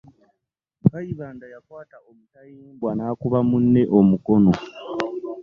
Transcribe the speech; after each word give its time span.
Kayibanda 0.89 1.45
yakwata 1.53 1.97
omutayimbwa 2.09 2.91
n'akuba 2.93 3.39
munne 3.49 3.83
omukono. 3.99 4.51